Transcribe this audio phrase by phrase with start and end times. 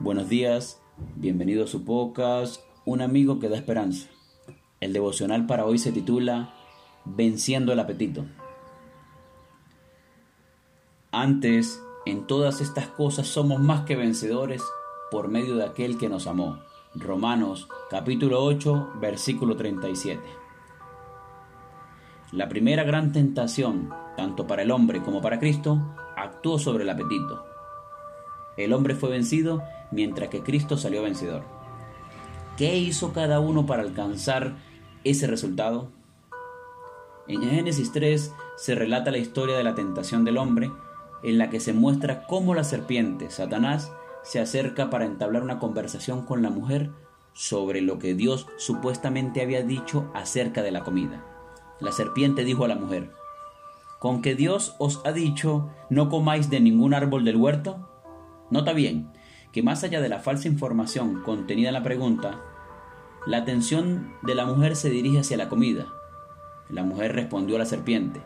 [0.00, 0.82] Buenos días,
[1.14, 4.08] bienvenido a su podcast, un amigo que da esperanza.
[4.80, 6.52] El devocional para hoy se titula
[7.04, 8.24] Venciendo el apetito.
[11.12, 14.64] Antes, en todas estas cosas somos más que vencedores
[15.12, 16.58] por medio de aquel que nos amó.
[16.96, 20.20] Romanos capítulo 8, versículo 37.
[22.32, 27.44] La primera gran tentación, tanto para el hombre como para Cristo, actuó sobre el apetito.
[28.56, 29.62] El hombre fue vencido
[29.94, 31.44] mientras que Cristo salió vencedor.
[32.56, 34.56] ¿Qué hizo cada uno para alcanzar
[35.04, 35.88] ese resultado?
[37.28, 40.70] En Génesis 3 se relata la historia de la tentación del hombre,
[41.22, 43.92] en la que se muestra cómo la serpiente, Satanás,
[44.22, 46.90] se acerca para entablar una conversación con la mujer
[47.32, 51.24] sobre lo que Dios supuestamente había dicho acerca de la comida.
[51.80, 53.10] La serpiente dijo a la mujer,
[53.98, 57.88] ¿con que Dios os ha dicho no comáis de ningún árbol del huerto?
[58.50, 59.10] Nota bien
[59.54, 62.40] que más allá de la falsa información contenida en la pregunta,
[63.24, 65.86] la atención de la mujer se dirige hacia la comida.
[66.68, 68.20] La mujer respondió a la serpiente,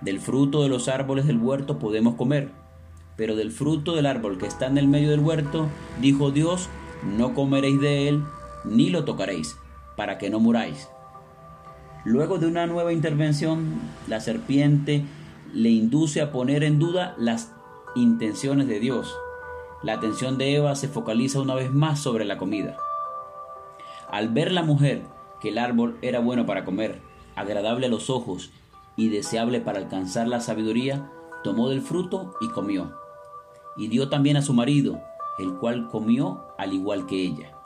[0.00, 2.52] del fruto de los árboles del huerto podemos comer,
[3.16, 5.68] pero del fruto del árbol que está en el medio del huerto,
[6.00, 6.70] dijo Dios,
[7.04, 8.22] no comeréis de él,
[8.64, 9.58] ni lo tocaréis,
[9.94, 10.88] para que no muráis.
[12.06, 13.78] Luego de una nueva intervención,
[14.08, 15.04] la serpiente
[15.52, 17.52] le induce a poner en duda las
[17.94, 19.14] intenciones de Dios.
[19.82, 22.76] La atención de Eva se focaliza una vez más sobre la comida.
[24.10, 25.02] Al ver la mujer
[25.40, 27.00] que el árbol era bueno para comer,
[27.34, 28.50] agradable a los ojos
[28.96, 31.10] y deseable para alcanzar la sabiduría,
[31.42, 32.92] tomó del fruto y comió.
[33.76, 35.00] Y dio también a su marido,
[35.38, 37.56] el cual comió al igual que ella.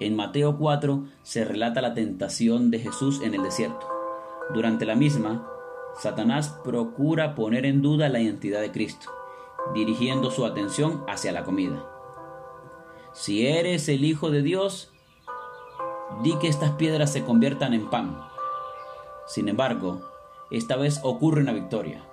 [0.00, 3.86] En Mateo 4 se relata la tentación de Jesús en el desierto.
[4.52, 5.46] Durante la misma,
[5.98, 9.10] Satanás procura poner en duda la identidad de Cristo,
[9.74, 11.84] dirigiendo su atención hacia la comida.
[13.12, 14.92] Si eres el Hijo de Dios,
[16.22, 18.20] di que estas piedras se conviertan en pan.
[19.26, 20.02] Sin embargo,
[20.50, 22.04] esta vez ocurre una victoria.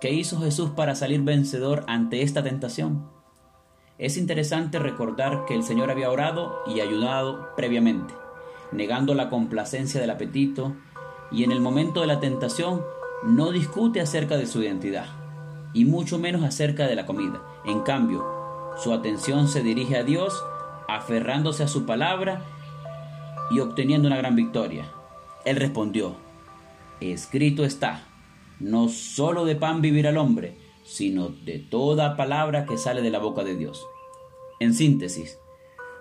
[0.00, 3.08] ¿Qué hizo Jesús para salir vencedor ante esta tentación?
[3.98, 8.12] Es interesante recordar que el Señor había orado y ayudado previamente,
[8.72, 10.76] negando la complacencia del apetito
[11.32, 12.84] y en el momento de la tentación
[13.24, 15.25] no discute acerca de su identidad
[15.76, 17.42] y mucho menos acerca de la comida.
[17.66, 18.24] En cambio,
[18.82, 20.42] su atención se dirige a Dios,
[20.88, 22.42] aferrándose a su palabra
[23.50, 24.90] y obteniendo una gran victoria.
[25.44, 26.16] Él respondió,
[27.00, 28.04] escrito está,
[28.58, 33.18] no solo de pan vivirá el hombre, sino de toda palabra que sale de la
[33.18, 33.86] boca de Dios.
[34.60, 35.38] En síntesis,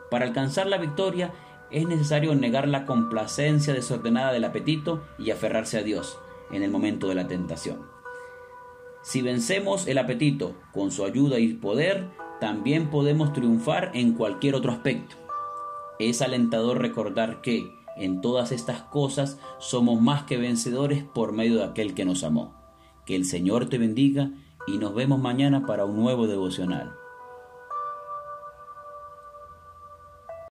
[0.10, 1.34] para alcanzar la victoria
[1.70, 6.18] es necesario negar la complacencia desordenada del apetito y aferrarse a Dios
[6.50, 7.95] en el momento de la tentación.
[9.06, 12.10] Si vencemos el apetito con su ayuda y poder,
[12.42, 15.16] también podemos triunfar en cualquier otro aspecto.
[16.00, 21.66] Es alentador recordar que, en todas estas cosas, somos más que vencedores por medio de
[21.66, 22.56] aquel que nos amó.
[23.06, 24.32] Que el Señor te bendiga
[24.66, 26.96] y nos vemos mañana para un nuevo devocional.